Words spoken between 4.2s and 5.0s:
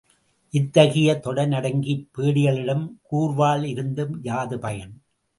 யாது பயன்?